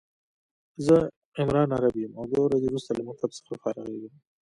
[0.85, 0.95] زه
[1.39, 4.13] عمران عرب يم او دوه ورځي وروسته له مکتب څخه فارغيږم